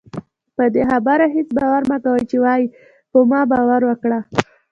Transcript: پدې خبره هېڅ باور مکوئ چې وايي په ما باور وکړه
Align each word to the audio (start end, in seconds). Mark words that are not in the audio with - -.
پدې 0.55 0.81
خبره 0.89 1.25
هېڅ 1.35 1.49
باور 1.57 1.81
مکوئ 1.91 2.23
چې 2.29 2.37
وايي 2.43 2.65
په 3.11 3.19
ما 3.29 3.41
باور 3.51 3.81
وکړه 3.89 4.19